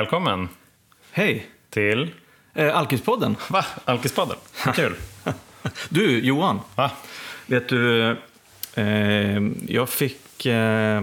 [0.00, 0.48] välkommen
[1.10, 1.46] Hej!
[1.70, 2.10] till...
[2.54, 3.36] Eh, Alkispodden.
[3.50, 3.64] Va?
[3.84, 4.36] Alkispodden?
[4.74, 4.94] Kul.
[5.88, 6.60] Du, Johan.
[6.74, 6.90] Va?
[7.46, 8.16] Vet du,
[8.74, 11.02] eh, jag fick eh,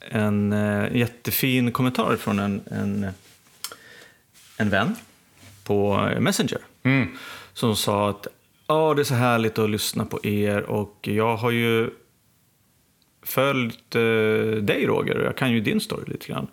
[0.00, 3.06] en eh, jättefin kommentar från en, en,
[4.56, 4.96] en vän
[5.64, 6.60] på Messenger.
[6.82, 7.16] Mm.
[7.52, 8.26] Som sa att
[8.66, 11.90] ja, det är så härligt att lyssna på er och jag har ju
[13.22, 14.00] följt eh,
[14.62, 16.46] dig Roger och jag kan ju din story lite grann.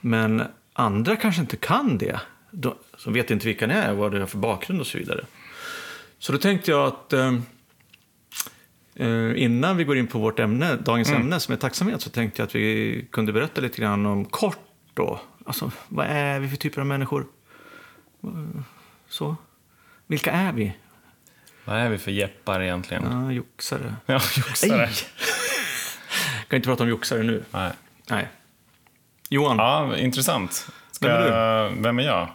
[0.00, 0.42] Men
[0.78, 2.20] andra kanske inte kan det.
[2.50, 5.24] De, som vet inte vilka ni är, vad det är för bakgrund och så vidare.
[6.18, 7.34] Så då tänkte jag att eh,
[8.94, 12.42] eh, innan vi går in på vårt ämne, dagens ämne som är tacksamhet, så tänkte
[12.42, 14.58] jag att vi kunde berätta lite grann om kort
[14.94, 15.20] då.
[15.46, 17.26] Alltså, vad är vi för typer av människor?
[19.08, 19.36] Så.
[20.06, 20.72] Vilka är vi?
[21.64, 23.04] Vad är vi för jeppar egentligen?
[23.10, 23.94] Ja, joxare.
[24.06, 24.88] Ja, joxare.
[26.48, 27.44] Kan inte prata om joxare nu.
[27.50, 27.72] Nej.
[28.10, 28.28] Nej.
[29.28, 30.68] Johan, Ja, intressant.
[30.90, 31.82] Ska, Vem är du?
[31.82, 32.28] Vem är jag?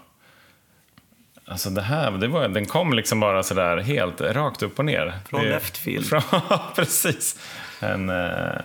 [1.46, 5.14] Alltså det här, det var, den kom liksom bara sådär helt rakt upp och ner.
[5.30, 6.06] Från Det- left field.
[6.10, 6.22] Från,
[6.76, 7.40] precis.
[7.80, 8.62] En, eh,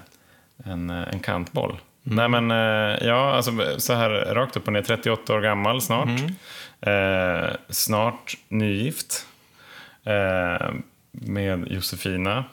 [0.65, 1.71] en, eh, en kantboll.
[2.07, 2.17] Mm.
[2.17, 4.83] Nej men, eh, ja, alltså så här rakt upp och ner.
[4.83, 6.09] 38 år gammal snart.
[6.81, 7.45] Mm.
[7.45, 9.27] Eh, snart nygift.
[10.05, 10.69] Eh,
[11.11, 12.45] med Josefina.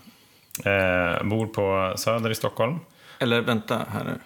[0.65, 2.79] Eh, bor på Söder i Stockholm.
[3.19, 4.19] eller vänta här nu.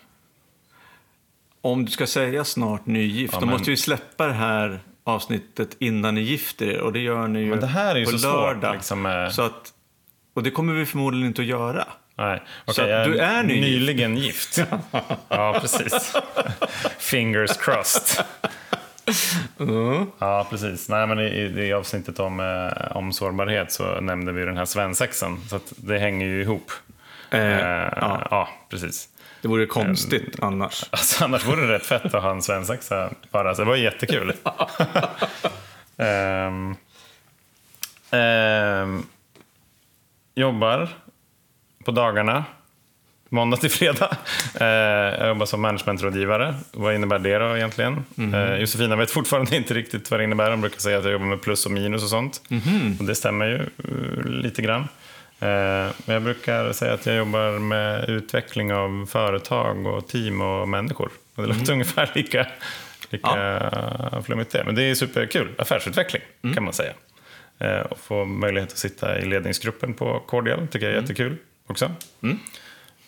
[1.61, 5.75] Om du ska säga snart nygift, Ja, då men- måste vi släppa det här avsnittet
[5.79, 6.79] innan ni gifter er.
[6.79, 8.73] Och det gör ni ju Men det här är ju på så svårt, lördag.
[8.73, 9.73] liksom, med- Så att,
[10.33, 11.87] och det kommer vi förmodligen inte att göra.
[12.17, 12.93] Nej, Så okej.
[12.93, 13.61] att du är nygift?
[13.67, 14.57] nyligen gift.
[15.29, 16.13] ja, precis.
[16.99, 18.25] Fingers crossed.
[20.19, 20.89] Ja, precis.
[20.89, 25.39] Nej, men i, i, avsnittet om, eh, om sårbarhet så nämnde vi den här svensexan.
[25.49, 26.71] Så det hänger ju ihop.
[27.31, 28.27] Eh, Eh, ja.
[28.31, 28.49] ja.
[28.69, 29.09] precis.
[29.41, 30.83] Det vore konstigt annars.
[30.91, 33.55] Alltså, annars vore det rätt fett att ha en svensexa bara.
[33.55, 34.33] Så det var jättekul.
[35.97, 36.75] Ehm,
[38.11, 39.03] ehm,
[40.35, 40.89] jobbar
[41.85, 42.45] på dagarna.
[43.31, 44.17] Måndag till fredag.
[44.59, 44.67] Eh,
[45.19, 46.55] jag jobbar som managementrådgivare.
[46.71, 48.05] Vad innebär det då egentligen?
[48.33, 50.51] Eh, Josefina vet fortfarande inte riktigt vad det innebär.
[50.51, 52.41] Hon brukar säga att jag jobbar med plus och minus och sånt.
[52.99, 54.87] Och det stämmer ju eh, lite grann.
[55.39, 60.69] Eh, men jag brukar säga att jag jobbar med utveckling av företag och team och
[60.69, 61.11] människor.
[61.35, 62.47] Och det låter ungefär lika,
[63.09, 63.71] lika
[64.25, 64.63] flummigt det.
[64.65, 65.55] Men det är superkul.
[65.57, 66.21] Affärsutveckling
[66.53, 66.93] kan man säga.
[67.59, 71.91] Eh, och få möjlighet att sitta i ledningsgruppen på Cordial tycker jag är jättekul också.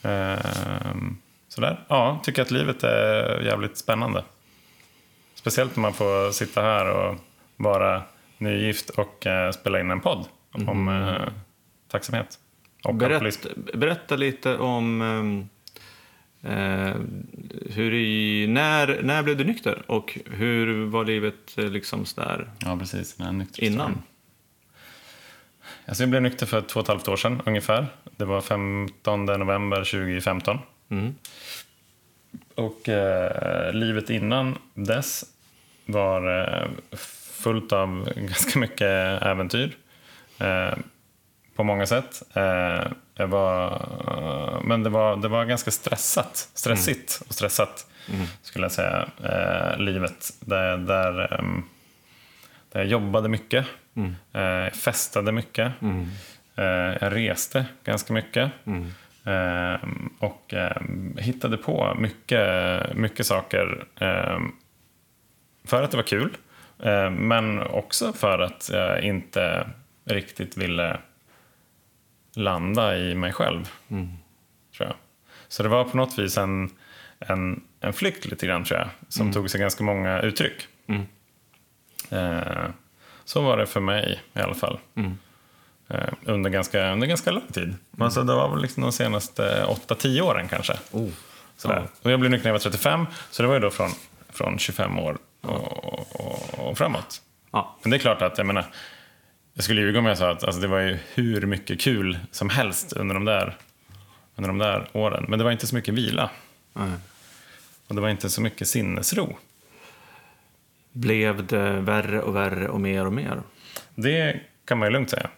[0.04, 1.80] Ehm, sådär.
[1.88, 4.24] Ja, tycker att livet är jävligt spännande.
[5.36, 7.16] Speciellt när man får sitta här och
[7.58, 8.04] vara
[8.38, 10.26] nygift och eh, spela in en podd
[10.68, 11.34] om eh,
[11.92, 12.40] tacksamhet.
[12.84, 13.48] Och alkoholism.
[13.74, 15.50] Berätta, lite om ehm,
[16.42, 16.96] eh,
[17.76, 22.78] hur i, när, när blev du nykter och hur var livet eh, liksom sådär Ja,
[22.78, 23.20] precis.
[23.20, 23.74] Nykterhetsdagen.
[23.74, 24.04] innan?
[25.86, 27.88] Alltså jag blev nykter för två och ett halvt år sedan ungefär.
[28.18, 30.60] Det var 15 november 2015.
[30.90, 31.16] Mm.
[32.56, 35.26] Och eh, livet innan dess
[35.86, 36.70] var eh,
[37.32, 39.78] fullt av ganska mycket äventyr.
[40.38, 40.74] Eh,
[41.62, 42.24] på många sätt.
[42.34, 42.84] Eh,
[43.16, 43.82] jag var,
[44.64, 46.50] men det var, det var ganska stressat.
[46.54, 47.88] Stressigt och stressat
[48.42, 49.08] skulle jag säga.
[49.24, 50.34] Eh, livet.
[50.40, 51.64] Där, där, ehm,
[52.72, 53.66] där jag jobbade mycket.
[54.34, 55.72] Eh, festade mycket.
[56.56, 56.66] Eh,
[57.02, 58.52] jag reste ganska mycket.
[59.26, 59.78] Eh,
[60.20, 60.82] och eh,
[61.18, 63.86] hittade på mycket, mycket saker.
[65.66, 66.38] För att det var kul.
[67.12, 69.68] Men också för att jag inte
[70.06, 70.98] riktigt ville
[72.34, 73.70] landa i mig själv.
[74.78, 74.96] Tror jag.
[75.48, 76.70] Så det var på något vis en,
[77.20, 78.90] en, en flykt lite grann tror jag.
[79.10, 80.68] Som tog sig ganska många uttryck.
[82.10, 82.66] Eh,
[83.26, 84.80] så var det för mig i alla fall.
[85.90, 87.76] Eh, under, ganska, under ganska lång tid.
[88.00, 90.74] Alltså, det var väl liksom de senaste 8-10 åren kanske.
[91.58, 91.88] Sådär.
[92.02, 93.90] Och jag blev nykter när jag var 35, så det var ju då från,
[94.30, 95.86] från 25 år och,
[96.16, 97.22] och, och framåt.
[97.52, 97.78] Ja.
[97.82, 98.66] Men det är klart att, jag menar,
[99.54, 102.50] jag skulle ljuga om jag sa att alltså, det var ju hur mycket kul som
[102.50, 103.58] helst under de där,
[104.36, 105.26] under de där åren.
[105.28, 106.30] Men det var inte så mycket vila.
[106.74, 106.92] Nej.
[107.88, 109.38] Och det var inte så mycket sinnesro.
[110.92, 113.42] Blev det värre och värre och mer och mer?
[113.96, 115.30] Det kan man ju lugnt säga.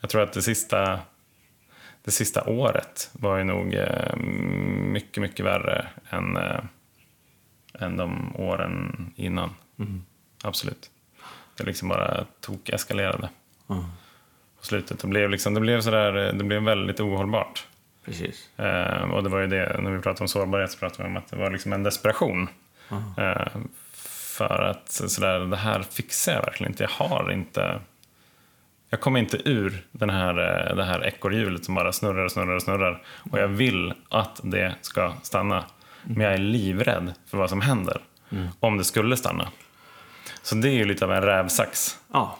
[0.00, 1.00] Jag tror att det sista,
[2.04, 4.16] det sista året var ju nog eh,
[4.92, 6.60] mycket, mycket värre än, eh,
[7.80, 9.50] än de åren innan.
[10.42, 10.90] Absolut.
[11.56, 13.28] Det liksom bara tok eskalerade
[13.66, 13.84] på
[14.60, 14.98] slutet.
[14.98, 17.66] Det blev, liksom, det blev, sådär, det blev väldigt ohållbart.
[18.04, 18.58] Precis.
[18.58, 21.16] Eh, och det var ju det, när vi pratade om sårbarhet så pratade vi om
[21.16, 22.48] att det var liksom en desperation.
[23.18, 23.46] Eh,
[23.92, 26.82] för att sådär, det här fixar jag verkligen inte.
[26.82, 27.80] Jag har inte...
[28.90, 32.54] Jag kommer inte ur den här, eh, det här ekorrhjulet som bara snurrar och snurrar
[32.54, 33.02] och snurrar.
[33.30, 35.64] Och jag vill att det ska stanna.
[36.02, 38.00] Men jag är livrädd för vad som händer
[38.60, 39.48] om det skulle stanna.
[40.46, 41.98] Så det är ju lite av en rävsax.
[42.12, 42.38] Ja.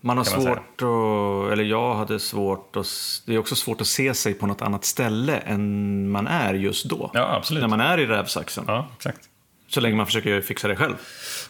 [0.00, 2.86] Man har man svårt att, eller jag hade svårt att,
[3.26, 6.84] det är också svårt att se sig på något annat ställe än man är just
[6.84, 7.10] då.
[7.14, 7.60] Ja, absolut.
[7.60, 8.64] När man är i rävsaxen.
[8.66, 9.28] Ja, exakt.
[9.68, 10.94] Så länge man försöker fixa det själv.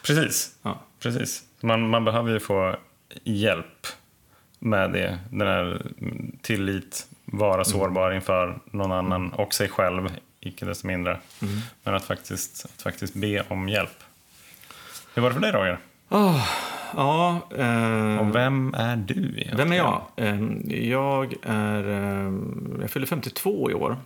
[0.02, 0.56] Precis.
[0.62, 0.80] Ja.
[1.00, 1.42] Precis.
[1.60, 2.76] Man, man behöver ju få
[3.24, 3.86] hjälp
[4.58, 5.18] med det.
[5.30, 5.86] Den här
[6.42, 10.08] tillit, vara sårbar inför någon annan och sig själv,
[10.40, 11.20] icke desto mindre.
[11.82, 14.04] Men att faktiskt, att faktiskt be om hjälp.
[15.18, 15.78] Hur var det för dig Roger?
[16.96, 19.56] Ja, eh, Och vem är du egentligen?
[19.56, 20.02] vem är jag?
[20.16, 20.40] Eh,
[20.90, 22.32] jag är, eh,
[22.80, 23.96] jag fyller 52 i år.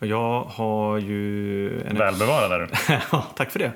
[0.00, 2.94] Och jag har ju en Välbevarad är du.
[3.12, 3.72] Ja, tack för det.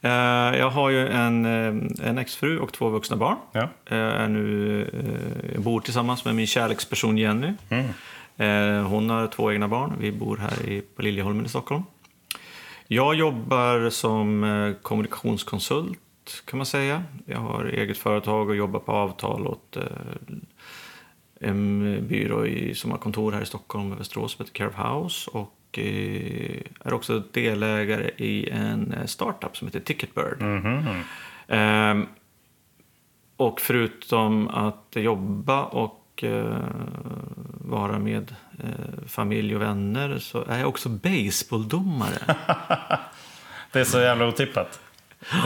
[0.00, 3.36] Eh, Jag har ju en, eh, en exfru och två vuxna barn.
[3.52, 3.68] Ja.
[3.88, 7.52] Jag, är nu, eh, jag bor tillsammans med min kärleksperson Jenny.
[8.36, 9.92] Eh, Hon har två egna barn.
[10.00, 11.82] Vi bor här i, på Liljeholmen i Stockholm.
[12.90, 17.04] Jag jobbar som eh, kommunikationskonsult kan man säga.
[17.26, 19.82] Jag har eget företag och jobbar på avtal åt eh,
[21.40, 25.30] en byrå i, som har kontor här i Stockholm och Västerås som heter Care House
[25.30, 30.40] och eh, är också delägare i en startup som heter Ticketbird.
[30.40, 31.02] Mhm.
[31.48, 32.06] Ehm,
[33.36, 36.56] och förutom att jobba och eh,
[37.60, 42.36] vara med eh, familj och vänner så är jag också baseballdomare.
[43.72, 44.80] Det är så jävla otippat.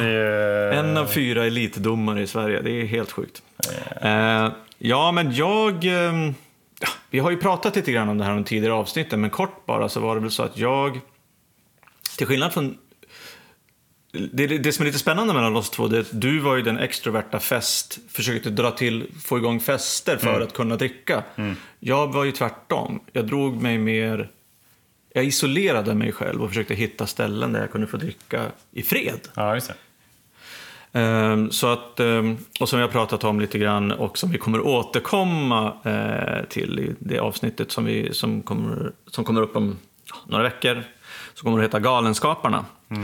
[0.01, 0.73] Ju...
[0.73, 2.61] En av fyra elitdomare i Sverige.
[2.61, 3.43] Det är helt sjukt.
[4.01, 4.49] Eh,
[4.79, 5.85] ja, men jag...
[5.85, 6.31] Eh,
[6.81, 9.67] ja, vi har ju pratat lite grann om det här under tidigare avsnitten, men kort
[9.67, 11.01] bara så var det väl så att jag...
[12.19, 12.79] Till skillnad från...
[14.13, 16.63] Det, det, som är lite spännande mellan oss två det är att du var ju
[16.63, 21.23] den extroverta fest, försökte dra till, få igång fester för att kunna dricka.
[21.79, 23.01] Jag var ju tvärtom.
[23.13, 24.31] Jag drog mig mer...
[25.15, 29.21] Jag isolerade mig själv och försökte hitta ställen där jag kunde få dricka i fred.
[29.35, 29.71] Ja, just.
[30.93, 34.39] Ehm, Så att, ehm, och som vi har pratat om lite grann och som vi
[34.39, 39.79] kommer återkomma eh, till i det avsnittet som, vi, som, kommer, som kommer upp om
[40.27, 40.83] några veckor.
[41.35, 42.65] Så kommer det heta Galenskaparna.
[42.91, 42.97] Eh,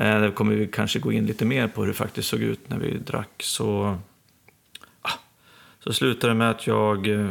[0.00, 2.70] Eh, där kommer vi kanske gå in lite mer på hur det faktiskt såg ut
[2.70, 3.42] när vi drack.
[3.42, 3.98] Så,
[5.02, 5.12] ah,
[5.78, 7.30] så slutade det med att jag eh,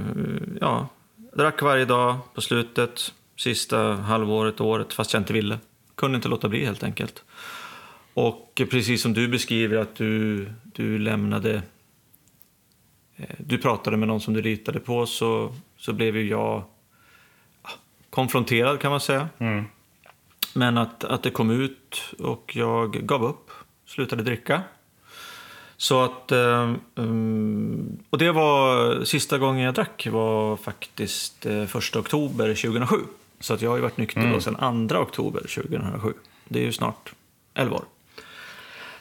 [0.61, 0.87] ja,
[1.33, 5.59] drack varje dag på slutet, sista halvåret, året, fast jag inte ville.
[5.95, 7.23] Kunde inte låta bli helt enkelt.
[8.13, 11.61] Och precis som du beskriver att du, du lämnade...
[13.15, 16.63] Eh, du pratade med någon som du litade på så, så blev ju jag
[17.61, 17.69] ah,
[18.09, 19.29] konfronterad kan man säga.
[19.37, 19.65] Mm.
[20.53, 23.51] Men att, att det kom ut och jag gav upp,
[23.85, 24.61] slutade dricka.
[25.77, 26.31] Så att...
[26.31, 32.95] eh, um, och det var sista gången jag drack var faktiskt eh, första oktober 2007.
[33.39, 36.13] Så att jag har ju varit nykter då sedan 2 oktober 2007.
[36.47, 37.13] Det är ju snart
[37.53, 37.83] 11 år.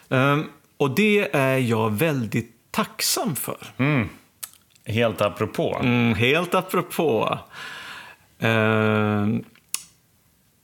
[0.09, 0.45] Ehm,
[0.77, 3.59] och det är jag väldigt tacksam för.
[4.85, 5.81] Helt apropå.
[5.83, 7.39] Mm, helt apropå.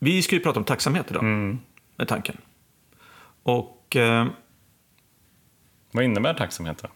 [0.05, 1.25] Vi ska ju prata om tacksamhet idag,
[1.97, 2.37] med tanken.
[3.43, 4.29] Och ehm,
[5.91, 6.89] Vad innebär tacksamhet då?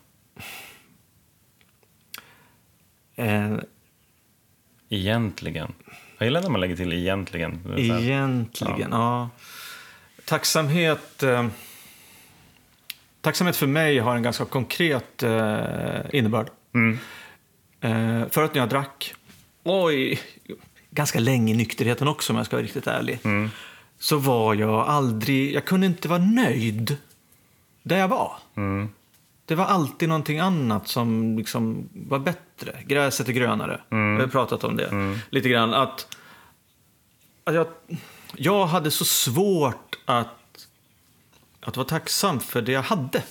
[3.22, 3.56] eh,
[4.88, 5.72] Egentligen.
[6.18, 7.60] Jag gillar när man lägger till egentligen.
[7.76, 9.30] Är egentligen, ja.
[10.24, 11.22] Tacksamhet...
[11.22, 11.46] Eh,
[13.20, 16.50] tacksamhet för mig har en ganska konkret eh, innebörd.
[17.80, 19.14] Eh, förut när jag drack,
[19.62, 20.20] oj,
[20.90, 23.20] ganska länge i nykterheten också om jag ska vara riktigt ärlig,
[23.98, 26.96] så var jag aldrig, jag kunde inte vara nöjd
[27.82, 28.36] där jag var.
[29.44, 32.82] Det var alltid någonting annat som liksom var bättre.
[32.86, 33.80] Gräset är grönare.
[33.88, 35.74] Vi har pratat om det lite grann.
[35.74, 36.16] Att,
[37.44, 37.66] att jag,
[38.36, 40.68] jag hade så svårt att,
[41.60, 43.22] att vara tacksam för det jag hade.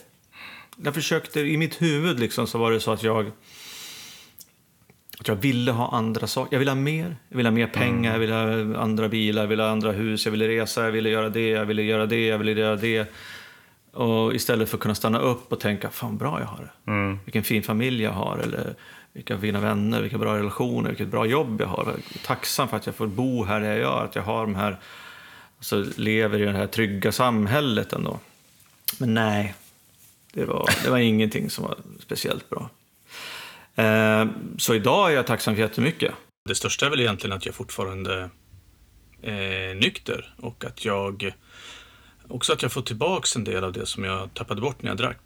[0.84, 3.32] Jag försökte, i mitt huvud liksom, så var det så att jag
[5.20, 6.56] att jag ville ha andra saker.
[6.56, 7.16] Jag ville ha mer.
[7.30, 10.26] Jag ville ha mer pengar, jag ville ha andra bilar, jag ville ha andra hus,
[10.26, 13.12] jag ville resa, jag ville göra det, jag ville göra det, jag ville göra det.
[13.92, 16.92] Och istället för att kunna stanna upp och tänka, fan bra jag har det.
[17.26, 18.76] Vilken fin familj jag har, eller
[19.14, 21.84] vilka fina vänner, vilka bra relationer, vilket bra jobb jag har.
[21.86, 24.42] Jag är tacksam för att jag får bo här där jag gör, att jag har
[24.42, 24.78] de här,
[25.58, 28.20] alltså lever i det här trygga samhället ändå.
[29.00, 29.56] Men nej,
[30.34, 32.70] det var, det var ingenting som var speciellt bra.
[33.78, 34.26] Eh,
[34.58, 36.14] Så idag är jag tacksam för jättemycket.
[36.50, 38.30] Det största är väl egentligen att jag fortfarande
[39.22, 41.34] är nykter och att jag
[42.28, 44.98] också att jag får tillbaka en del av det som jag tappade bort när jag
[44.98, 45.18] drack.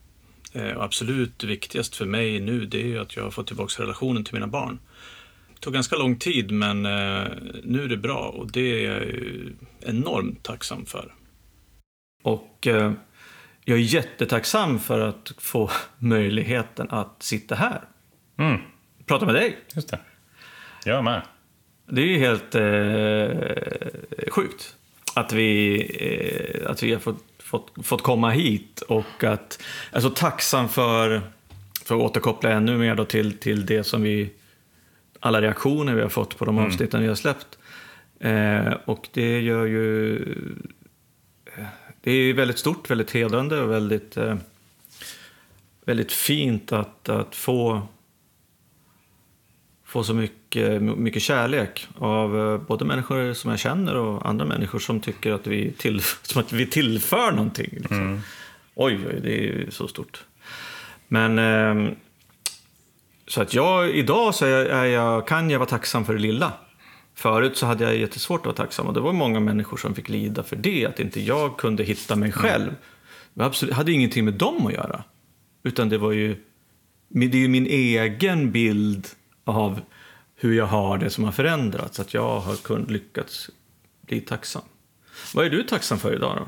[0.54, 4.24] Eh, och absolut viktigast för mig nu det är att jag har fått tillbaka relationen
[4.24, 4.80] till mina barn.
[5.54, 7.28] Det tog ganska lång tid men eh,
[7.64, 9.04] nu är det bra och det är jag
[9.80, 11.14] enormt tacksam för.
[12.24, 12.92] Och eh,
[13.66, 17.82] jag är jättetacksam för att få möjligheten att sitta här.
[18.42, 18.62] Mm,
[19.06, 19.58] Prata med dig.
[19.76, 20.00] just det.
[20.86, 21.22] Jag med.
[21.86, 24.76] Det är ju helt eh, sjukt
[25.16, 25.82] att vi,
[26.62, 29.64] eh, att vi har fått, fått, fått komma hit och att
[30.00, 31.22] så tacksam för,
[31.86, 34.30] för att återkoppla ännu mer då till, till det som vi,
[35.20, 37.58] alla reaktioner vi har fått på de avsnitten vi har släppt.
[38.20, 40.26] Eh, och det gör ju,
[42.02, 44.36] det är väldigt stort, väldigt hedrande och väldigt, eh,
[45.86, 47.88] väldigt fint att, att få
[49.92, 54.80] få så mycket, mycket kärlek av eh, både människor som jag känner och andra människor
[54.80, 57.70] som tycker att vi, till, som att vi tillför någonting.
[57.72, 58.22] Liksom.
[58.76, 60.24] Oj, oj, det är ju så stort.
[61.08, 61.94] Men eh,
[63.28, 66.20] så att jag, idag så är jag, är jag, kan jag vara tacksam för det
[66.20, 66.54] lilla.
[67.16, 70.10] Förut så hade jag jättesvårt att vara tacksam och det var många människor som fick
[70.10, 72.76] lida för det, att inte jag kunde hitta mig själv.
[73.34, 75.04] Det absolut, hade ingenting med dem att göra.
[75.64, 76.36] Utan det var ju,
[77.08, 79.08] det är ju min egen bild
[79.52, 79.82] av
[80.36, 82.00] hur jag har det som har förändrats.
[82.00, 83.50] Att jag har kun, lyckats
[84.02, 84.62] bli tacksam.
[85.34, 86.48] Vad är du tacksam för idag då?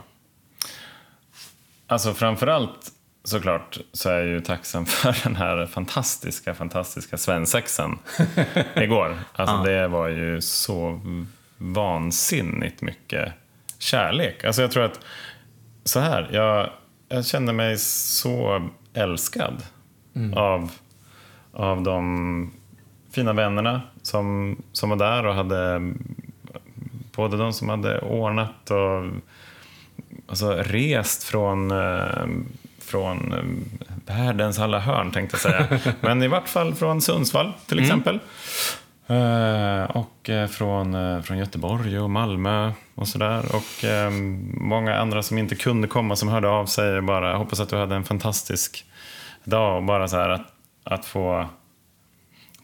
[1.88, 2.92] Alltså framförallt
[3.24, 8.00] såklart så är jag ju tacksam för den här fantastiska, fantastiska svensexan
[8.76, 9.20] igår.
[9.34, 11.02] Alltså det var ju så
[11.58, 13.34] vansinnigt mycket
[13.80, 14.44] kärlek.
[14.44, 15.00] Alltså jag tror att,
[15.84, 16.70] så här, jag,
[17.10, 19.64] jag kände mig så älskad
[20.36, 20.72] av,
[21.52, 22.54] av de
[23.14, 25.94] fina vännerna som, som var där och hade
[27.16, 29.04] både de som hade ordnat och
[30.28, 32.28] alltså, rest från, eh,
[32.82, 35.94] från eh, världens alla hörn, tänkte jag säga.
[36.02, 38.20] Men i vart fall från Sundsvall, till exempel.
[39.08, 43.44] Eh, och från, från Göteborg och Malmö och sådär.
[43.56, 43.86] Och
[44.54, 47.02] många andra som inte kunde komma som hörde av sig.
[47.02, 48.86] Bara, hoppas att du hade en fantastisk
[49.44, 49.78] dag.
[49.78, 50.48] Och bara så här att,
[50.84, 51.50] att få...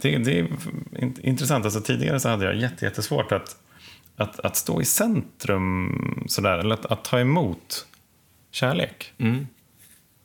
[0.02, 0.44] Det, det är
[0.92, 1.66] int- intressant.
[1.66, 3.58] Alltså, tidigare så hade jag jätte, jättesvårt att,
[4.16, 6.58] att, att stå i centrum sådär.
[6.58, 7.88] Eller att, att ta emot
[8.52, 9.14] kärlek.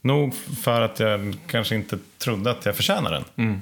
[0.03, 3.61] Nog för att jag kanske inte trodde att jag förtjänade den.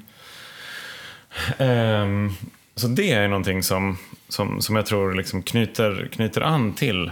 [1.58, 2.30] Ehm,
[2.74, 7.10] så det är någonting som, som, som jag tror liksom knyter, knyter an till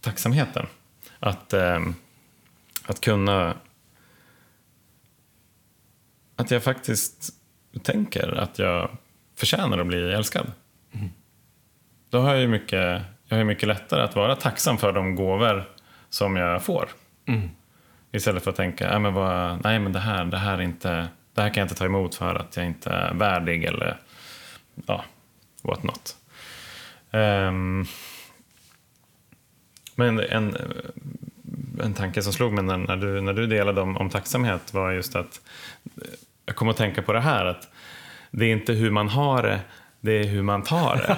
[0.00, 0.66] tacksamheten.
[1.18, 1.94] Att, ehm,
[2.86, 3.56] att kunna...
[6.36, 7.34] Att jag faktiskt
[7.78, 8.90] tänker att jag
[9.36, 10.52] förtjänar att bli älskad.
[12.10, 15.64] Då har jag ju mycket, jag har mycket lättare att vara tacksam för de gåvor
[16.08, 16.88] som jag får.
[18.12, 21.08] Istället för att tänka, nej men, vad, nej, men det, här, det, här är inte,
[21.34, 23.96] det här kan jag inte ta emot för att jag inte är värdig eller
[24.86, 25.04] ja,
[25.62, 26.16] what not.
[27.10, 27.84] Ehm,
[29.94, 30.56] men en,
[31.82, 34.92] en tanke som slog mig när, när, du, när du delade om, om tacksamhet var
[34.92, 35.40] just att
[36.46, 37.68] jag kom att tänka på det här att
[38.30, 39.60] det är inte hur man har det,
[40.00, 41.16] det är hur man tar det.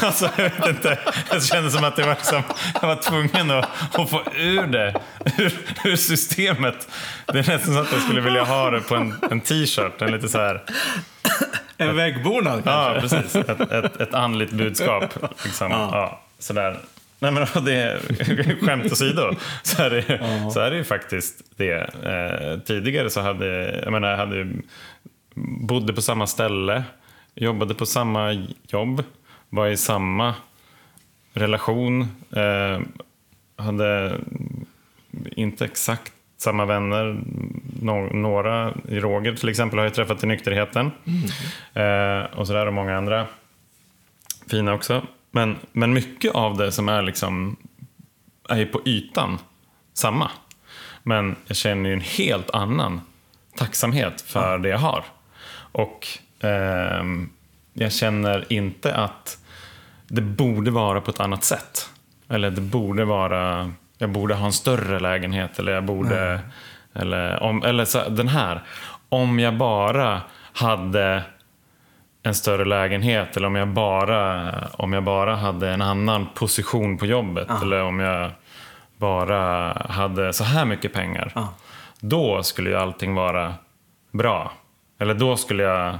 [0.06, 0.98] alltså, jag vet inte.
[1.30, 2.42] Jag kände som att det var liksom,
[2.80, 5.00] jag var tvungen att, att få ur det
[5.38, 5.52] ur,
[5.84, 6.88] ur systemet.
[7.26, 10.02] Det är nästan så att jag skulle vilja ha det på en, en t-shirt.
[10.02, 10.62] En lite så här,
[11.76, 12.70] En väggbonad kanske?
[12.70, 13.36] ja, precis.
[13.36, 15.04] Ett, ett, ett andligt budskap.
[15.44, 15.70] Liksom.
[15.70, 16.20] Ja.
[16.38, 16.78] sådär.
[17.18, 18.00] Nej, men det,
[18.60, 19.30] skämt åsido
[19.62, 20.02] så är det,
[20.52, 21.72] så är det ju faktiskt det.
[22.04, 24.46] Eh, tidigare så hade jag menar, jag hade,
[25.60, 26.84] bodde på samma ställe,
[27.34, 29.02] jobbade på samma jobb,
[29.48, 30.34] var i samma
[31.32, 32.00] relation.
[32.36, 32.80] Eh,
[33.56, 34.12] hade
[35.30, 37.20] inte exakt samma vänner.
[37.82, 40.90] Nå- några, Roger till exempel, har jag träffat i nykterheten.
[41.74, 43.26] Eh, och sådär och många andra
[44.50, 45.06] fina också.
[45.36, 47.56] Men, men mycket av det som är liksom
[48.48, 49.38] är på ytan
[49.94, 50.30] samma.
[51.02, 53.00] Men jag känner ju en helt annan
[53.56, 55.04] tacksamhet för det jag har.
[55.72, 56.06] Och
[56.40, 57.30] ehm,
[57.72, 59.38] jag känner inte att
[60.08, 61.90] det borde vara på ett annat sätt.
[62.28, 66.40] Eller det borde vara, jag borde ha en större lägenhet eller jag borde,
[66.94, 68.62] eller, om, eller så, den här.
[69.08, 70.20] Om jag bara
[70.52, 71.22] hade
[72.26, 77.06] en större lägenhet eller om jag bara, om jag bara hade en annan position på
[77.06, 78.30] jobbet eller om jag
[78.96, 81.32] bara hade så här mycket pengar.
[82.00, 83.54] Då skulle ju allting vara
[84.12, 84.52] bra.
[84.98, 85.98] Eller då skulle jag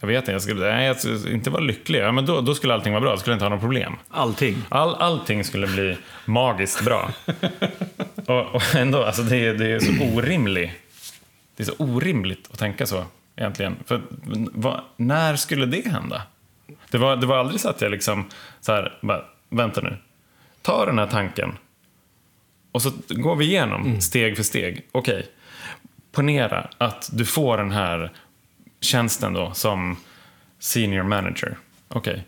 [0.00, 2.00] Jag vet inte, jag skulle, nej, jag skulle inte vara lycklig.
[2.00, 3.96] Ja, men då, då skulle allting vara bra, då skulle jag inte ha några problem.
[4.10, 4.56] Allting.
[4.68, 7.10] All, allting skulle bli magiskt bra.
[8.26, 10.70] och, och ändå, alltså det, är- det är så orimligt.
[11.56, 13.04] Det är så orimligt att tänka så
[13.40, 13.76] egentligen.
[13.86, 14.02] För
[14.52, 16.22] vad, när skulle det hända?
[16.90, 18.28] Det var, det var aldrig så att jag liksom,
[18.60, 19.96] så här, bara, vänta nu.
[20.62, 21.58] Ta den här tanken.
[22.72, 24.86] Och så går vi igenom steg för steg.
[24.92, 25.26] Okej,
[26.12, 28.12] ponera att du får den här
[28.80, 29.96] tjänsten då som
[30.58, 31.56] senior manager.
[31.88, 32.26] Okej.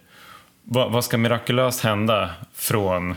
[0.63, 3.15] Vad, vad ska mirakulöst hända från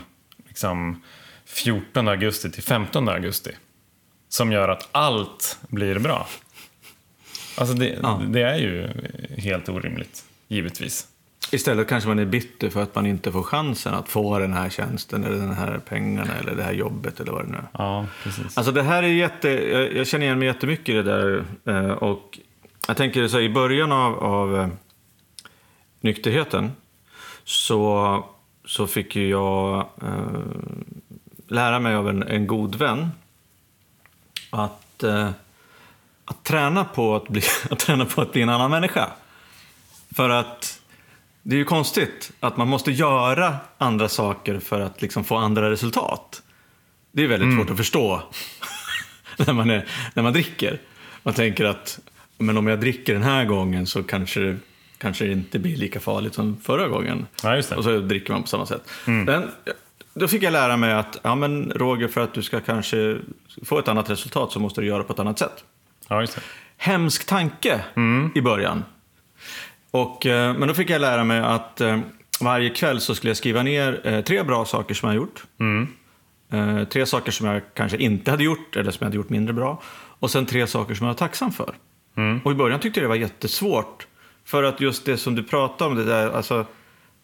[0.48, 1.02] liksom,
[1.44, 3.50] 14 augusti till 15 augusti?
[4.28, 6.26] Som gör att allt blir bra.
[7.58, 8.22] Alltså det, Ja.
[8.28, 8.88] det är ju
[9.38, 11.06] helt orimligt, givetvis.
[11.52, 14.68] Istället kanske man är bitter för att man inte får chansen att få den här
[14.70, 17.68] tjänsten eller den här pengarna eller det här jobbet eller vad det nu är.
[17.72, 18.58] Ja, precis.
[18.58, 21.44] Alltså det här är jätte, jag, jag känner igen mig jättemycket i det där.
[21.64, 22.38] eh, Och
[22.88, 24.68] jag tänker så här, i början av, av eh,
[26.00, 26.72] nykterheten
[27.44, 28.24] så,
[28.64, 30.40] så fick ju jag eh,
[31.48, 33.08] lära mig av en, en god vän
[34.50, 35.30] att, eh,
[36.26, 39.10] att, träna på att, bli, att träna på att bli en annan människa.
[40.16, 40.80] För att
[41.42, 45.70] det är ju konstigt att man måste göra andra saker för att liksom få andra
[45.70, 46.42] resultat.
[47.12, 48.22] Det är väldigt svårt att förstå
[49.36, 50.80] när, man är, när man dricker.
[51.22, 51.98] Man tänker att
[52.38, 54.56] men om jag dricker den här gången så kanske det,
[54.98, 57.26] kanske det inte blir lika farligt som förra gången.
[57.42, 57.58] Ja.
[57.76, 58.82] Och så dricker man på samma sätt.
[59.04, 59.50] Men,
[60.14, 63.18] då fick jag lära mig att ja, men Roger, för att du ska kanske
[63.64, 65.64] få ett annat resultat så måste du göra på ett annat sätt
[66.08, 66.40] Ja, just det.
[66.76, 67.80] hemsk tanke
[68.34, 68.84] i början.
[69.90, 71.98] Och, eh, men då fick jag lära mig att eh,
[72.40, 75.44] varje kväll så skulle jag skriva ner eh, tre bra saker som jag gjort.
[76.52, 79.52] Eh, tre saker som jag kanske inte hade gjort eller som jag hade gjort mindre
[79.54, 79.82] bra.
[80.18, 81.74] Och sen tre saker som jag var tacksam för.
[82.44, 84.06] Och i början tyckte jag det var jättesvårt.
[84.44, 86.66] För att just det som du pratade om, det där, alltså,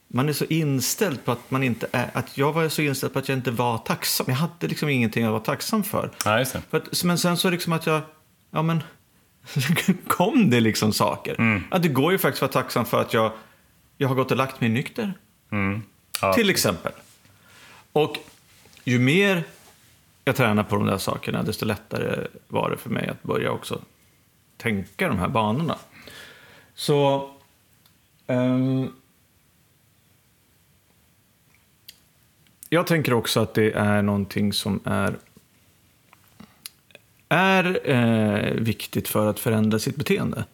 [0.08, 3.18] man är så inställd på att man inte är, att jag var så inställd på
[3.18, 4.26] att jag inte var tacksam.
[4.28, 6.10] Jag hade liksom ingenting att vara tacksam för.
[6.24, 6.44] Ja.
[6.70, 8.00] För att, men sen så liksom att jag,
[8.52, 8.82] ja men,
[10.08, 11.62] kom det liksom saker.
[11.70, 13.32] Att det går ju faktiskt att vara tacksam för att jag,
[13.96, 15.14] jag har gått och lagt mig nykter.
[15.52, 15.82] Mm.
[16.20, 16.32] Ja.
[16.32, 16.92] Till exempel.
[17.92, 18.18] Och
[18.84, 19.44] ju mer
[20.24, 23.80] jag tränar på de där sakerna, desto lättare var det för mig att börja också
[24.56, 25.78] tänka de här banorna.
[26.74, 27.30] Så...
[28.26, 28.92] ehm,
[32.68, 35.16] jag tänker också att det är någonting som är
[37.32, 40.44] är eh, viktigt för att förändra sitt beteende.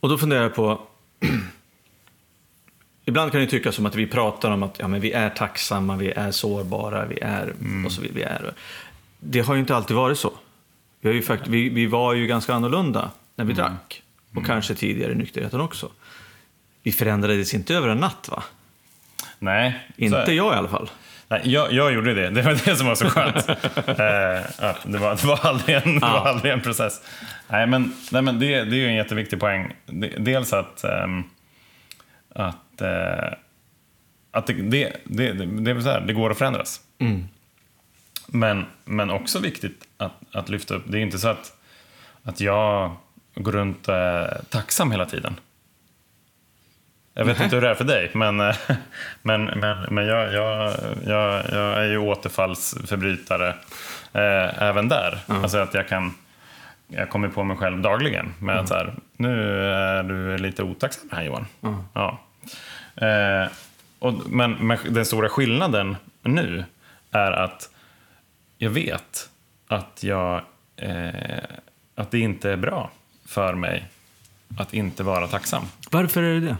[0.00, 0.80] Och då funderar jag på...
[3.04, 5.96] Ibland kan det tycka som att vi pratar om att ja, men vi är tacksamma,
[5.96, 7.54] vi är sårbara, vi är...
[7.86, 8.14] Och så vidare.
[8.16, 8.54] Vi är.
[9.20, 10.32] Det har ju inte alltid varit så.
[11.00, 14.02] Vi, har ju fakt- vi, vi var ju ganska annorlunda när vi drack.
[14.34, 15.90] Och kanske tidigare i nykterheten också.
[16.82, 18.42] Vi förändrades inte över en natt, va?
[19.38, 20.90] Nej, Inte jag i alla fall.
[21.28, 22.30] Nej, jag, jag gjorde det.
[22.30, 23.48] Det var det som var så skönt.
[23.48, 27.00] eh, att det, var, det, var aldrig en, det var aldrig en process.
[27.48, 29.72] Nej, men, nej, men det, det är ju en jätteviktig poäng.
[29.86, 31.24] De- Dels att, ehm,
[32.34, 33.32] att, eh,
[34.30, 36.80] att det, det, det, det, är så här, det går att förändras.
[38.26, 41.56] Men, men också viktigt att, att lyfta upp, det är inte så att,
[42.22, 42.96] att jag
[43.34, 45.34] går runt är tacksam hela tiden.
[47.14, 48.36] Jag vet inte hur det är för dig, men,
[49.22, 50.72] men, men, men jag, jag,
[51.06, 53.48] jag, jag är ju återfallsförbrytare
[54.12, 55.18] eh, även där.
[55.26, 56.14] Alltså att jag kan
[56.86, 61.08] jag kommer på mig själv dagligen med att så här, nu är du lite otacksam
[61.12, 61.46] här Johan.
[61.92, 62.18] Ja.
[62.96, 63.48] Eh,
[63.98, 66.64] och, men, men den stora skillnaden nu
[67.10, 67.70] är att
[68.58, 69.30] jag vet
[69.68, 70.42] att, jag,
[70.76, 71.44] eh,
[71.94, 72.90] att det inte är bra
[73.26, 73.84] för mig
[74.56, 75.62] att inte vara tacksam.
[75.90, 76.56] Varför är det det?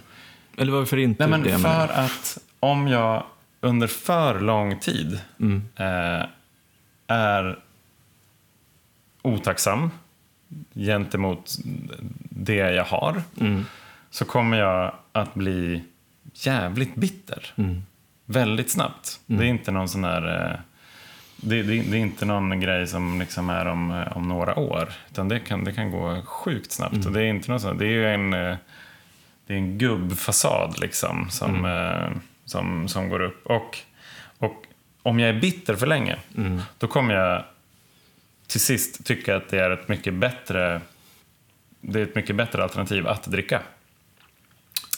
[0.56, 3.22] Eller varför inte Nej, men för att om jag
[3.60, 5.20] under för lång tid
[5.76, 6.26] eh,
[7.06, 7.58] är
[9.22, 9.90] otacksam
[10.74, 11.56] gentemot
[12.30, 13.22] det jag har
[14.10, 15.84] så kommer jag att bli
[16.34, 17.52] jävligt bitter.
[18.26, 19.20] Väldigt snabbt.
[19.26, 20.50] Det är inte någon sån här...
[20.50, 20.58] Eh,
[21.36, 24.88] det, det, det är inte någon grej som liksom är om, om några år.
[25.10, 27.06] Utan det kan, det kan gå sjukt snabbt.
[27.06, 28.34] Och det är inte någon sån, det är ju en...
[28.34, 28.56] eh,
[29.46, 33.46] det är en gubbfasad liksom som, eh, som, som går upp.
[33.46, 33.78] Och,
[34.38, 34.64] och
[35.02, 36.16] om jag är bitter för länge,
[36.78, 37.44] då kommer jag
[38.46, 40.80] till sist tycka att det är ett mycket bättre
[41.87, 43.62] det är ett mycket bättre alternativ att dricka.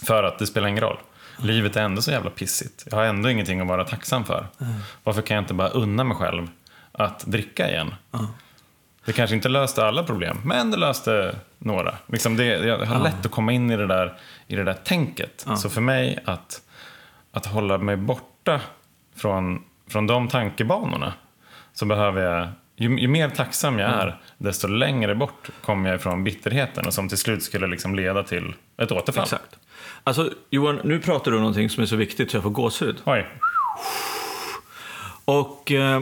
[0.07, 0.99] För att det spelar ingen roll.
[1.39, 2.87] Livet är ändå så jävla pissigt.
[2.91, 4.47] Jag har ändå ingenting att vara tacksam för.
[5.05, 6.49] Varför kan jag inte bara unna mig själv
[6.93, 7.95] att dricka igen?
[9.05, 11.95] Det kanske inte löste alla problem, men det löste några.
[12.07, 15.47] Liksom det, jag har lätt att komma in i det där, i det där tänket.
[15.57, 16.63] Så för mig att,
[17.33, 18.61] att hålla mig borta
[19.17, 21.13] från, från de tankebanorna
[21.73, 26.25] så behöver jag ju, ju mer tacksam jag är, desto längre bort kommer jag ifrån
[26.25, 29.23] bitterheten och som till slut skulle liksom leda till ett återfall.
[29.23, 29.59] Exakt.
[30.05, 33.03] Alltså, Johan, nu pratar du om någonting som är så viktigt så jag får gåshud.
[33.05, 33.27] Oj.
[35.25, 36.01] Och eh,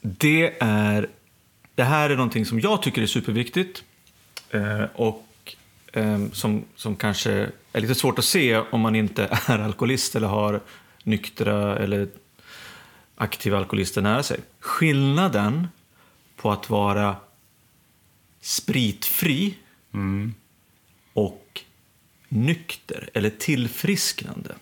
[0.00, 1.08] det är...
[1.74, 3.84] Det här är någonting som jag tycker är superviktigt.
[4.54, 5.54] Eh, och
[5.92, 10.28] eh, som, som kanske är lite svårt att se om man inte är alkoholist eller
[10.28, 10.60] har
[11.02, 12.08] nyktra eller
[13.16, 14.40] aktiva alkoholister nära sig.
[14.60, 15.68] Skillnaden
[16.36, 17.16] på att vara
[18.40, 19.54] spritfri
[21.12, 21.60] och
[22.28, 24.54] nykter eller tillfrisknande.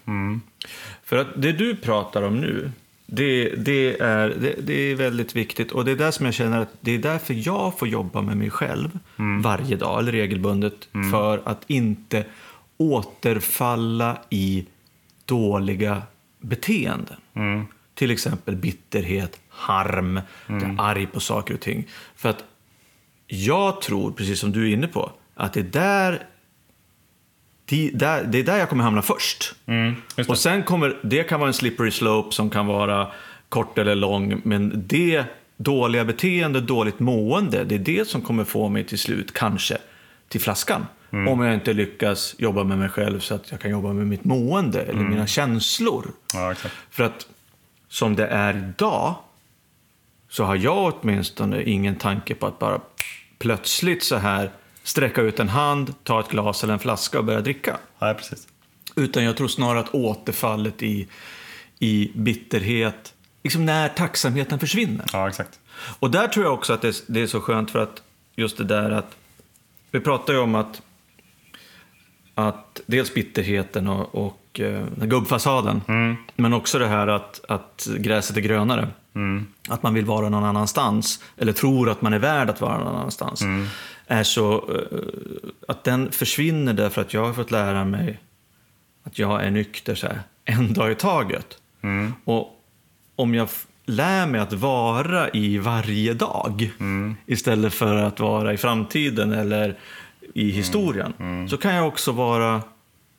[1.03, 2.73] För att det du pratar om nu,
[3.15, 5.73] det, det, är, det, det är väldigt viktigt.
[5.73, 8.37] Och det är där som jag känner att det är därför jag får jobba med
[8.37, 8.99] mig själv
[9.43, 12.25] varje dag, eller regelbundet, för att inte
[12.77, 14.67] återfalla i
[15.25, 16.03] dåliga
[16.41, 17.17] beteenden.
[17.95, 21.87] Till exempel bitterhet, harm, är arg på saker och ting.
[22.17, 22.45] För att
[23.27, 26.27] jag tror, precis som du är inne på, att det är där
[27.93, 29.55] där, det är där jag kommer hamna först.
[29.67, 29.95] Mm.
[30.29, 33.09] Och sen kommer, det kan vara en slippery slope som kan vara
[33.49, 35.25] kort eller lång, men det
[35.57, 39.79] dåliga beteende, dåligt mående, det är det som kommer få mig till slut, kanske,
[40.29, 40.87] till flaskan.
[41.13, 41.29] Mm.
[41.29, 44.25] Om jag inte lyckas jobba med mig själv så att jag kan jobba med mitt
[44.25, 45.11] mående eller Mm.
[45.11, 46.07] mina känslor.
[46.35, 46.55] Ja.
[46.91, 47.27] För att
[47.89, 49.15] som det är idag
[50.29, 52.81] så har jag åtminstone ingen tanke på att bara
[53.39, 54.51] plötsligt så här
[54.83, 57.77] sträcka ut en hand, ta ett glas eller en flaska och börja dricka.
[57.99, 58.49] Ja, precis.
[58.97, 61.09] Utan jag tror snarare att återfallet i,
[61.79, 65.07] i bitterhet, liksom när tacksamheten försvinner.
[65.13, 65.61] Ja, exakt.
[65.99, 68.03] Och där tror jag också att det, det är så skönt för att
[68.37, 69.17] just det där att
[69.91, 70.83] vi pratar ju om att,
[72.35, 75.81] att dels bitterheten och, och eh, den gubbfasaden,
[76.37, 78.89] men också det här att, att gräset är grönare.
[79.69, 82.95] Att man vill vara någon annanstans, eller tror att man är värd att vara någon
[82.95, 83.43] annanstans.
[84.13, 84.99] Är så, eh,
[85.69, 88.21] att den försvinner därför att jag har fått lära mig
[89.03, 91.59] att jag är nykter så här, en dag i taget.
[92.25, 92.49] Och
[93.17, 93.49] om jag
[93.87, 96.71] lär mig att vara i varje dag
[97.27, 99.79] istället för att vara i framtiden eller
[100.35, 101.13] i historien
[101.51, 102.63] så kan jag också vara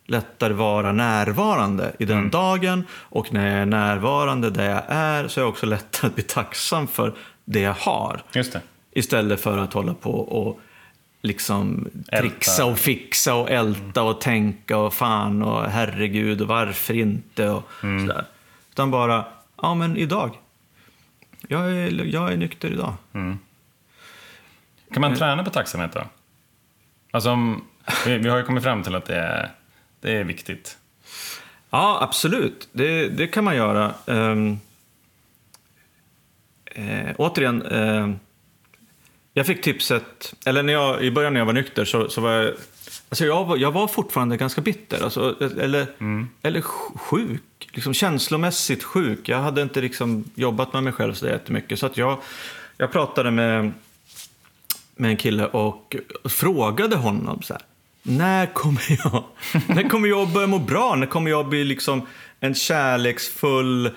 [0.05, 5.39] lättare vara närvarande i den dagen och när jag är närvarande där jag är så
[5.39, 7.13] är jag också lättare att bli tacksam för
[7.45, 8.21] det jag har.
[8.33, 8.61] Det.
[8.91, 10.59] Istället för att hålla på och
[11.23, 17.49] liksom trixa och fixa och älta och tänka och fan och herregud och varför inte
[17.49, 18.25] och sådär.
[18.71, 19.25] Utan bara,
[19.61, 20.37] ja men idag.
[21.47, 22.93] Jag är, jag är nykter idag.
[24.93, 26.03] Kan man träna på tacksamhet då?
[27.11, 27.63] Alltså, om,
[28.05, 29.51] vi, vi har ju kommit fram till att det är,
[30.01, 30.77] det är viktigt.
[31.69, 32.69] Ja, absolut.
[32.71, 33.93] Det, det kan man göra.
[34.05, 34.59] Um,
[36.65, 38.09] eh, återigen, eh,
[39.33, 42.31] jag fick tipset, eller när jag, i början när jag var nykter så, så var
[42.31, 42.53] jag,
[43.09, 45.87] alltså jag, var, jag var fortfarande ganska bitter, alltså, eller,
[46.41, 47.41] eller sj- sjuk,
[47.73, 49.29] liksom känslomässigt sjuk.
[49.29, 51.79] Jag hade inte liksom jobbat med mig själv så jättemycket.
[51.79, 52.17] Så att jag,
[52.77, 53.71] jag pratade med,
[54.95, 57.61] med en kille och frågade honom så här.
[58.03, 59.23] När kommer jag,
[59.75, 60.95] när kommer jag börja må bra?
[60.95, 62.07] När kommer jag bli liksom
[62.39, 63.91] en kärleksfull,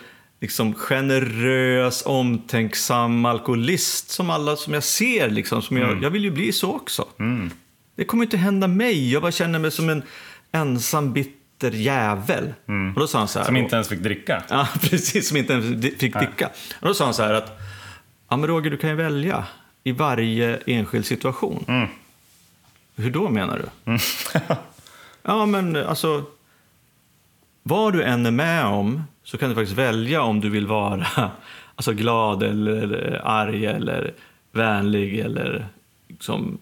[0.46, 5.30] liksom generös, omtänksam alkoholist som alla som jag ser?
[5.30, 7.04] Liksom, som jag, jag vill ju bli så också.
[7.96, 9.12] Det kommer inte hända mig.
[9.12, 10.02] Jag bara känner mig som en
[10.52, 12.54] ensam, bitter jävel.
[12.94, 13.46] Och då sa han så här.
[13.46, 14.42] Som inte ens fick dricka.
[14.48, 15.28] Ja, precis.
[15.28, 16.50] Som inte ens fick dricka.
[16.80, 17.60] Och då sa han så här att,
[18.28, 19.44] ja men Roger, du kan ju välja
[19.84, 21.88] i varje enskild situation.
[22.96, 23.98] Hur då menar du?
[25.22, 26.24] ja, men alltså,
[27.68, 31.06] vad du än är med om så kan du faktiskt välja om du vill vara
[31.74, 34.14] alltså, glad eller arg eller
[34.52, 35.68] vänlig eller
[36.08, 36.58] liksom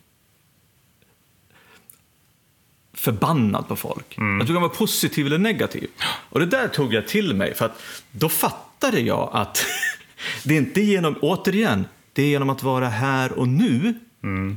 [2.93, 4.19] förbannad på folk.
[4.40, 5.88] Att du kan vara positiv eller negativ.
[6.05, 9.67] Och det där tog jag till mig för att då fattade jag att
[10.45, 13.95] det är inte genom, återigen, det är genom att vara här och nu,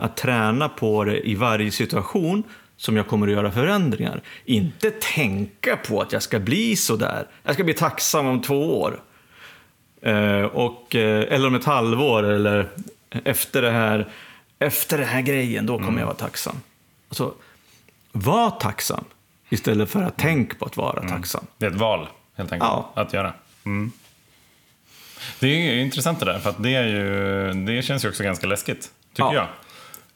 [0.01, 2.43] att träna på det i varje situation
[2.77, 4.21] som jag kommer att göra förändringar.
[4.45, 7.27] Inte tänka på att jag ska bli så där.
[7.43, 9.01] Jag ska bli tacksam om två år.
[10.01, 12.69] Eh, och, eh, eller om ett halvår eller
[13.23, 14.07] efter det här,
[14.59, 16.55] efter den här grejen, då kommer jag vara tacksam.
[17.09, 17.33] Alltså,
[18.11, 19.03] var tacksam
[19.49, 21.45] istället för att tänka på att vara tacksam.
[21.57, 22.91] Det är ett val, helt enkelt, Ja.
[22.93, 23.33] att göra.
[25.39, 28.91] Det är intressant det där, för det, är ju, det känns ju också ganska läskigt,
[29.13, 29.33] tycker Ja.
[29.33, 29.47] jag.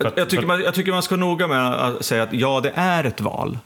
[0.03, 2.71] Jag, jag, tycker man, jag tycker man ska noga med att säga att ja, det
[2.75, 3.57] är ett val.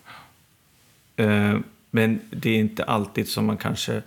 [1.16, 1.56] Eh,
[1.92, 4.02] men det är inte alltid som man kanske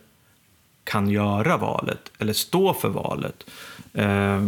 [0.85, 3.51] kan göra valet eller stå för valet.
[3.95, 4.41] Eh,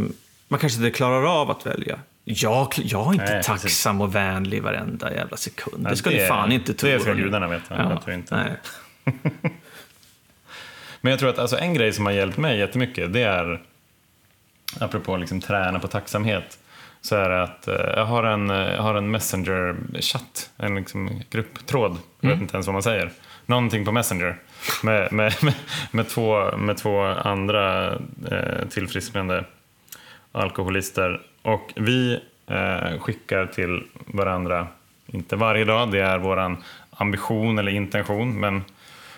[0.48, 1.98] man kanske inte klarar av att välja.
[2.24, 3.62] Jag, jag är inte Nej, precis.
[3.62, 5.82] tacksam och vänlig varenda jävla sekund.
[5.82, 6.90] Nej, det ska det ni fan inte tro.
[6.90, 7.76] det ska gudarna veta.
[7.76, 8.56] Jag tror inte.
[11.00, 13.62] Men jag tror att alltså, en grej som har hjälpt mig jättemycket, det är,
[14.80, 16.58] apropå liksom träna på tacksamhet,
[17.02, 21.22] så är det att eh, jag har en, eh, jag har en Messenger-chatt, en liksom
[21.30, 23.10] grupptråd, jag vet inte ens vad man säger.
[23.46, 24.36] Någonting på Messenger
[24.82, 25.54] med, med, med,
[25.90, 27.92] med, två, med två andra
[28.30, 29.44] eh, tillfrisknande
[30.32, 31.20] alkoholister.
[31.42, 34.66] Och vi eh, skickar till varandra,
[35.06, 36.56] inte varje dag, det är vår
[36.90, 38.64] ambition eller intention, men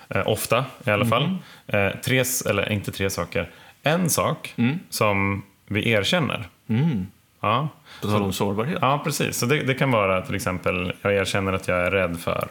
[0.09, 1.37] eh, ofta i alla fall.
[1.67, 3.51] Eh, tre, eller inte tre saker.
[3.83, 4.55] En sak
[4.91, 6.49] som vi erkänner.
[6.69, 7.07] Mm.
[7.43, 7.69] Ja.
[8.01, 8.79] På tal om sårbarhet.
[8.81, 9.39] ja, precis.
[9.39, 12.49] Så det, det kan vara till exempel, jag erkänner att jag är rädd för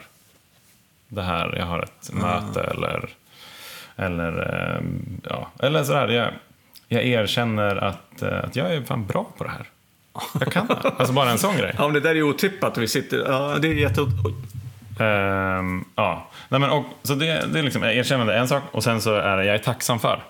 [1.08, 3.08] det här, jag har ett möte eller,
[3.96, 4.82] eller, eh,
[5.30, 6.08] ja, eller sådär.
[6.08, 6.32] Jag,
[6.88, 9.66] jag erkänner att, eh, att jag är fan bra på det här.
[10.40, 10.74] Jag kan det.
[10.98, 11.74] Alltså bara en sån grej.
[11.78, 12.78] Ja, men det där är otippat.
[12.78, 14.00] Vi sitter, ja, det är jätte...
[15.00, 19.00] Ehm, ja, Nej, men, och, så det, det är liksom erkännande en sak och sen
[19.00, 20.22] så är det jag är tacksam för.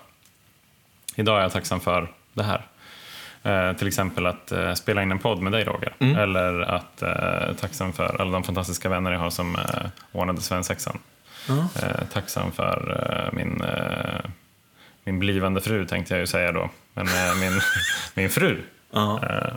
[1.15, 2.61] Idag är jag tacksam för det här.
[3.43, 5.93] Eh, till exempel att eh, spela in en podd med dig Roger.
[5.99, 10.99] Eller att eh, tacksam för alla de fantastiska vänner jag har som eh, ordnade svensexan.
[11.49, 13.63] Eh, tacksam för eh, min,
[15.03, 16.69] min blivande fru tänkte jag ju säga då.
[16.93, 17.07] Men
[17.39, 17.61] min,
[18.15, 18.63] min fru.
[18.93, 19.53] Eh,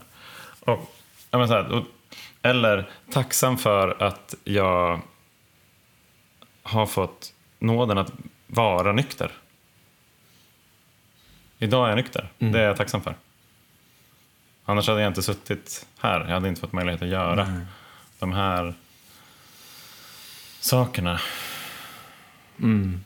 [0.60, 0.94] och,
[1.30, 1.84] ja, så här, och,
[2.42, 5.00] eller tacksam för att jag
[6.62, 8.12] har fått nåden att
[8.46, 9.30] vara nykter.
[11.58, 12.28] Idag är jag nykter.
[12.38, 13.14] Det är jag tacksam för.
[14.68, 16.20] Annars hade jag inte suttit här.
[16.20, 17.48] Jag hade inte fått möjlighet att göra
[18.18, 18.74] de här
[20.60, 21.20] sakerna.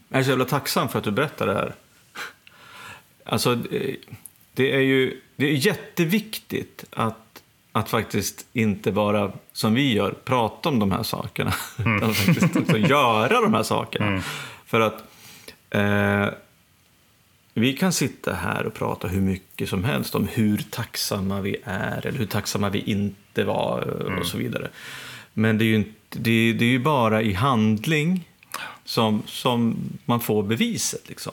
[0.09, 1.75] Jag är så jävla tacksam för att du berättar det här.
[3.25, 3.55] Alltså,
[4.55, 7.43] det- är ju det är jätteviktigt att,
[7.73, 11.53] att faktiskt inte bara, som vi gör, prata om de här sakerna.
[11.79, 14.23] Utan faktiskt också göra de här sakerna.
[14.67, 15.05] För att
[15.71, 16.27] eh,
[17.55, 22.07] vi kan sitta här och prata hur mycket som helst om hur tacksamma vi är
[22.07, 23.81] eller hur tacksamma vi inte var
[24.19, 24.69] och så vidare.
[25.33, 28.29] Men det är ju, inte, det, det är ju bara i handling
[28.85, 31.09] som, som man får beviset.
[31.09, 31.33] Liksom.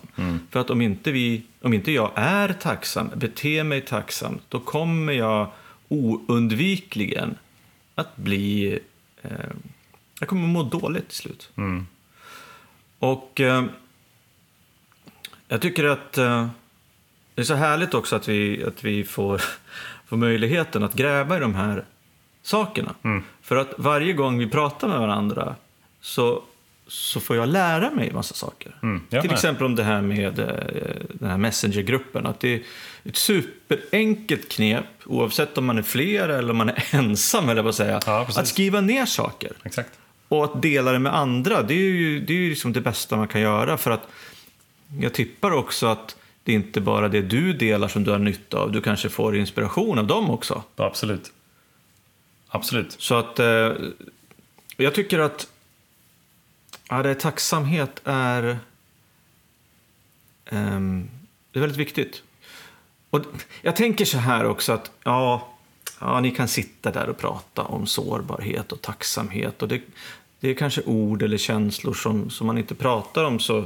[0.49, 5.13] För att om inte, vi, om inte jag är tacksam, beter mig tacksamt, då kommer
[5.13, 5.51] jag
[5.87, 7.35] oundvikligen
[7.95, 8.79] att bli...
[9.21, 9.31] Eh,
[10.19, 11.49] jag kommer må dåligt till slut.
[12.99, 13.65] Och eh,
[15.47, 16.47] jag tycker att eh,
[17.35, 19.41] det är så härligt också att vi, att vi får,
[20.07, 21.83] får möjligheten att gräva i de här
[22.43, 22.93] sakerna.
[23.41, 25.55] För att varje gång vi pratar med varandra
[26.01, 26.43] så,
[26.87, 28.75] så får jag lära mig massa saker.
[28.83, 30.45] Mm, Till exempel om det här med eh,
[31.09, 32.25] den här Messenger-gruppen.
[32.25, 32.61] Att det är
[33.03, 37.75] ett superenkelt knep, oavsett om man är fler eller om man är ensam, eller vad
[37.75, 39.51] säga, Ja, att skriva ner saker.
[39.63, 39.91] Exakt.
[40.27, 43.15] Och att dela det med andra, det är ju, det är ju liksom det bästa
[43.17, 43.77] man kan göra.
[43.77, 44.07] För att
[44.99, 48.57] jag tippar också att det är inte bara det du delar som du har nytta
[48.57, 48.71] av.
[48.71, 50.63] Du kanske får inspiration av dem också.
[50.75, 51.31] Absolut.
[52.47, 52.95] Absolut.
[52.99, 53.71] Så att eh,
[54.77, 55.47] jag tycker att
[56.89, 58.59] ja, det är tacksamhet är,
[60.45, 61.09] ehm,
[61.51, 62.23] det är väldigt viktigt.
[63.09, 63.21] Och
[63.61, 65.53] jag tänker så här också att ja,
[65.99, 69.61] ja, ni kan sitta där och prata om sårbarhet och tacksamhet.
[69.61, 69.81] Och det,
[70.39, 73.65] det är kanske ord eller känslor som, som man inte pratar om så,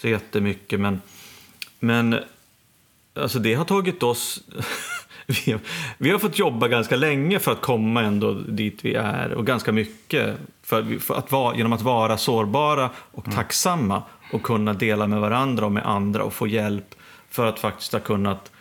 [0.00, 0.80] så jättemycket.
[0.80, 1.00] Men,
[1.80, 2.16] men
[3.14, 4.42] alltså det har tagit oss...
[5.26, 5.60] vi, har,
[5.98, 9.72] vi har fått jobba ganska länge för att komma ändå dit vi är och ganska
[9.72, 15.20] mycket för, för att vara, genom att vara sårbara och tacksamma och kunna dela med
[15.20, 16.94] varandra och med andra och få hjälp
[17.28, 18.52] för att faktiskt ha kunnat,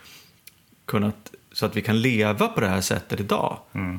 [0.85, 3.57] kunnat så att vi kan leva på det här sättet idag.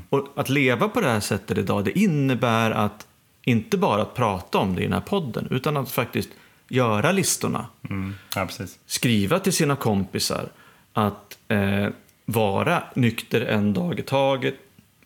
[0.08, 3.06] Och att leva på det här sättet idag det innebär att
[3.42, 6.28] inte bara att prata om det i den här podden utan att faktiskt
[6.70, 8.14] göra listorna Mm.
[8.34, 8.48] Ja,
[8.86, 10.48] skriva till sina kompisar
[10.92, 11.88] att eh,
[12.24, 14.54] vara nykter en dag i taget.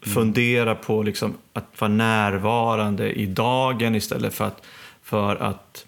[0.01, 4.67] Fundera på liksom att vara närvarande i dagen istället för att,
[5.03, 5.87] för att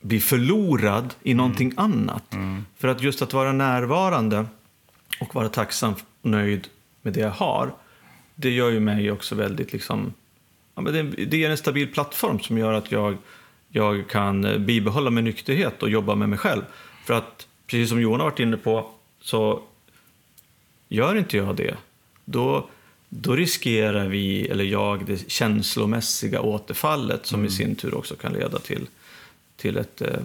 [0.00, 2.34] bli förlorad i någonting annat.
[2.76, 4.46] För att just att vara närvarande
[5.20, 6.68] och vara tacksam och nöjd
[7.02, 7.72] med det jag har,
[8.34, 10.12] det gör ju mig också väldigt liksom...
[10.74, 13.16] Ja, men det, det är en stabil plattform som gör att jag,
[13.68, 16.62] jag kan eh, bibehålla min nykterhet och jobba med mig själv.
[17.04, 19.62] För att, precis som Johan har varit inne på, så
[20.88, 21.76] gör inte jag det
[22.24, 22.68] då,
[23.08, 28.58] då riskerar vi, eller jag, det känslomässiga återfallet som i sin tur också kan leda
[28.58, 28.86] till,
[29.56, 30.20] till ett eh,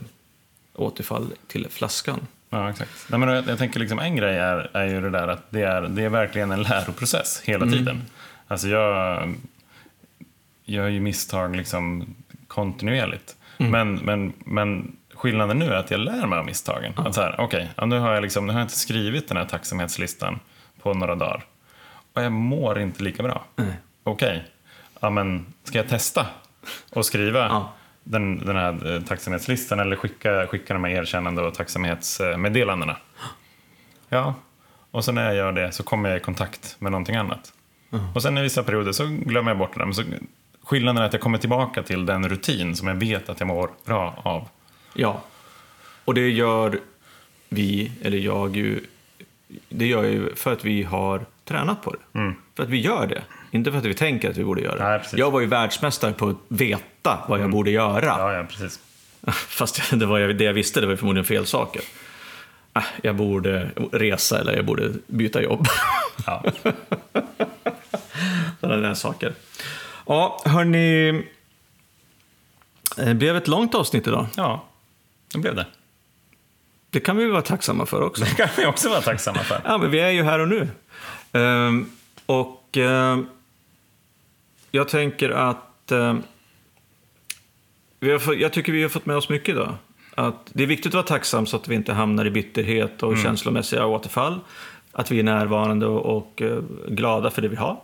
[0.74, 2.28] återfall till flaskan.
[2.50, 3.06] Ja, exakt.
[3.10, 5.62] Nej, men jag, jag tänker liksom en grej är, är ju det där att det
[5.62, 8.02] är, det är verkligen en läroprocess hela tiden.
[8.48, 9.34] Alltså jag
[10.66, 12.16] gör ju misstag liksom
[12.54, 13.36] kontinuerligt.
[13.58, 16.94] Men, men, men skillnaden nu är att jag lär mig av misstagen.
[16.96, 19.38] Att så här, okej, ja, nu, har jag liksom, nu har jag inte skrivit den
[19.38, 20.40] här tacksamhetslistan
[20.82, 21.44] på några dagar.
[22.14, 23.46] Och jag mår inte lika bra.
[23.56, 23.74] Nej.
[24.04, 24.44] Okej,
[25.00, 26.26] ja, men ska jag testa
[26.92, 27.74] och skriva Ja.
[28.04, 32.98] den, den här eh, tacksamhetslistan eller skicka, skicka de här erkännande och tacksamhetsmeddelandena?
[34.10, 34.36] Ja,
[34.92, 37.54] och sen när jag gör det så kommer jag i kontakt med någonting annat.
[38.16, 39.80] Och sen i vissa perioder så glömmer jag bort det.
[39.80, 39.86] där.
[39.86, 40.04] Men så,
[40.64, 43.70] skillnaden är att jag kommer tillbaka till den rutin som jag vet att jag mår
[43.86, 44.48] bra av.
[44.94, 45.22] Ja,
[46.06, 46.80] och det gör
[47.50, 48.80] vi, eller jag ju,
[49.70, 52.34] det gör ju för att vi har tränat på det.
[52.56, 54.84] För att vi gör det, inte för att vi tänker att vi borde göra det.
[54.84, 58.06] Nej, jag var ju världsmästare på att veta vad jag borde göra.
[58.06, 58.80] Ja, ja precis.
[59.34, 61.82] Fast det, var, jag- det jag visste det var förmodligen fel saker.
[62.76, 65.66] Äh, Jag borde resa eller jag borde byta jobb.
[66.26, 66.44] Ja.
[68.60, 69.34] Sådana där saker.
[70.06, 71.24] Ja, hörni.
[72.96, 74.28] Det blev ett långt avsnitt idag.
[74.38, 74.66] ja,
[75.34, 75.66] det blev det.
[76.90, 78.24] Det kan vi vara tacksamma för också.
[78.26, 79.62] Det kan vi också vara tacksamma för.
[79.66, 80.68] Ja, men vi är ju här och nu.
[81.32, 81.90] Ehm,
[82.26, 83.28] och ehm,
[84.72, 86.24] jag tänker att ehm,
[88.00, 89.76] vi har fått, jag tycker vi har fått med oss mycket idag.
[90.16, 93.18] Att det är viktigt att vara tacksam så att vi inte hamnar i bitterhet och
[93.18, 94.40] känslomässiga återfall.
[94.92, 97.82] Att vi är närvarande och, och eh, glada för det vi har.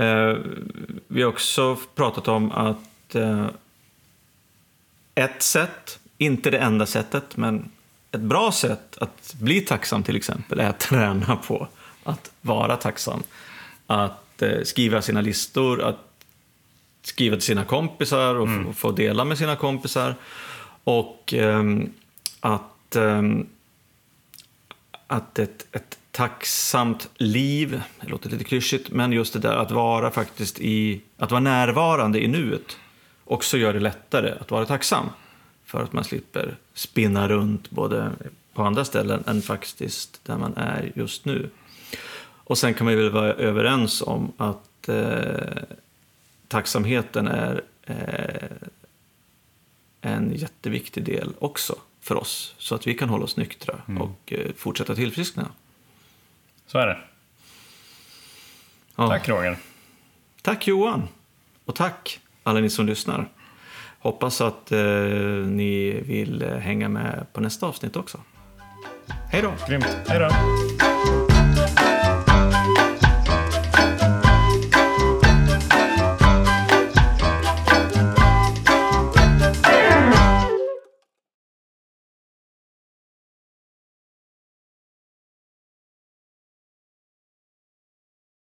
[0.00, 0.36] Eh,
[1.08, 3.46] vi har också pratat om att eh,
[5.14, 7.70] ett sätt, inte det enda sättet, men
[8.10, 11.68] ett bra sätt att bli tacksam till exempel är att träna på
[12.04, 13.22] att vara tacksam.
[13.86, 16.06] Att eh, skriva sina listor, att
[17.02, 20.14] skriva till sina kompisar och få- få dela med sina kompisar.
[20.84, 21.92] Och ehm,
[22.40, 23.46] att, ehm,
[25.06, 30.10] att ett, ett tacksamt liv, det låter lite klyschigt, men just det där att vara
[30.10, 32.76] faktiskt i, att vara närvarande i nuet
[33.24, 35.06] också gör det lättare att vara tacksam.
[35.64, 38.10] För att man slipper spinna runt både
[38.54, 41.50] på andra ställen än faktiskt där man är just nu.
[42.44, 45.62] Och sen kan man väl vara överens om att eh,
[46.48, 48.68] tacksamheten är eh,
[50.00, 52.54] en jätteviktig del också för oss.
[52.58, 55.48] Så att vi kan hålla oss nyktra och eh, fortsätta tillfriskna.
[56.70, 56.98] Så är det.
[58.96, 59.08] Ja.
[59.08, 59.56] Tack Roger.
[60.42, 61.08] Tack Johan!
[61.64, 63.28] Och tack alla ni som lyssnar.
[63.98, 64.80] Hoppas att eh,
[65.46, 68.20] ni vill eh, hänga med på nästa avsnitt också.
[69.32, 69.52] Hej då!
[69.68, 69.86] Grymt.
[70.08, 70.89] Hej då.